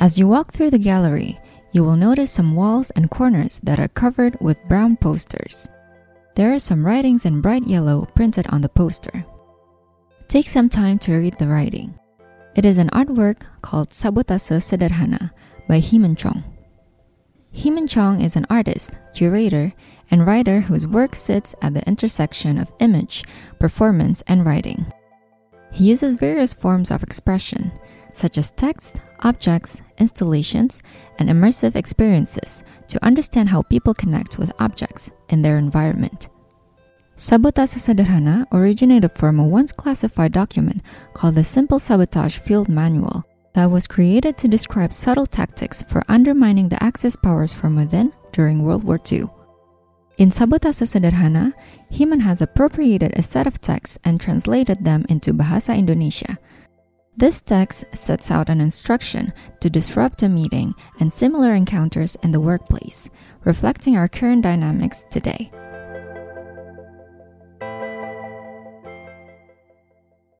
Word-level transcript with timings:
As 0.00 0.18
you 0.18 0.26
walk 0.26 0.52
through 0.52 0.70
the 0.70 0.78
gallery, 0.78 1.38
you 1.72 1.84
will 1.84 1.94
notice 1.96 2.30
some 2.30 2.54
walls 2.54 2.90
and 2.92 3.10
corners 3.10 3.60
that 3.62 3.78
are 3.78 3.88
covered 3.88 4.34
with 4.40 4.66
brown 4.66 4.96
posters. 4.96 5.68
There 6.36 6.54
are 6.54 6.58
some 6.58 6.86
writings 6.86 7.26
in 7.26 7.42
bright 7.42 7.66
yellow 7.66 8.08
printed 8.14 8.46
on 8.48 8.62
the 8.62 8.70
poster. 8.70 9.26
Take 10.26 10.48
some 10.48 10.70
time 10.70 10.98
to 11.00 11.16
read 11.16 11.38
the 11.38 11.48
writing. 11.48 11.94
It 12.56 12.64
is 12.64 12.78
an 12.78 12.88
artwork 12.90 13.42
called 13.60 13.90
Sabotase 13.90 14.62
Sederhana 14.62 15.32
by 15.68 15.80
Heman 15.80 16.16
Chong. 16.16 16.44
Heman 17.52 17.86
Chong 17.86 18.22
is 18.22 18.36
an 18.36 18.46
artist, 18.48 18.92
curator, 19.14 19.74
and 20.10 20.26
writer 20.26 20.60
whose 20.60 20.86
work 20.86 21.14
sits 21.14 21.54
at 21.60 21.74
the 21.74 21.86
intersection 21.86 22.56
of 22.56 22.72
image, 22.78 23.22
performance, 23.58 24.22
and 24.26 24.46
writing. 24.46 24.86
He 25.72 25.90
uses 25.90 26.16
various 26.16 26.54
forms 26.54 26.90
of 26.90 27.02
expression, 27.02 27.70
such 28.14 28.38
as 28.38 28.50
text, 28.52 29.04
objects, 29.20 29.82
installations, 30.00 30.82
and 31.18 31.28
immersive 31.28 31.76
experiences, 31.76 32.64
to 32.88 33.04
understand 33.04 33.50
how 33.50 33.62
people 33.62 33.94
connect 33.94 34.38
with 34.38 34.52
objects 34.58 35.10
in 35.28 35.42
their 35.42 35.58
environment. 35.58 36.28
Sabotase 37.16 37.76
Sederhana 37.76 38.46
originated 38.50 39.12
from 39.14 39.38
a 39.38 39.46
once 39.46 39.72
classified 39.72 40.32
document 40.32 40.82
called 41.12 41.34
the 41.34 41.44
Simple 41.44 41.78
Sabotage 41.78 42.38
Field 42.38 42.68
Manual 42.68 43.24
that 43.52 43.70
was 43.70 43.86
created 43.86 44.38
to 44.38 44.48
describe 44.48 44.92
subtle 44.92 45.26
tactics 45.26 45.82
for 45.82 46.02
undermining 46.08 46.68
the 46.68 46.82
Axis 46.82 47.16
powers 47.16 47.52
from 47.52 47.76
within 47.76 48.12
during 48.32 48.62
World 48.62 48.84
War 48.84 48.98
II. 49.12 49.24
In 50.16 50.30
Sabotase 50.30 50.84
Sederhana, 50.84 51.52
Heman 51.90 52.20
has 52.20 52.40
appropriated 52.40 53.12
a 53.16 53.22
set 53.22 53.46
of 53.46 53.60
texts 53.60 53.98
and 54.04 54.20
translated 54.20 54.84
them 54.84 55.04
into 55.08 55.32
Bahasa 55.32 55.76
Indonesia. 55.76 56.38
This 57.20 57.42
text 57.42 57.84
sets 57.94 58.30
out 58.30 58.48
an 58.48 58.62
instruction 58.62 59.34
to 59.60 59.68
disrupt 59.68 60.22
a 60.22 60.28
meeting 60.30 60.74
and 61.00 61.12
similar 61.12 61.52
encounters 61.52 62.16
in 62.22 62.30
the 62.30 62.40
workplace, 62.40 63.10
reflecting 63.44 63.94
our 63.94 64.08
current 64.08 64.40
dynamics 64.42 65.04
today. 65.10 65.52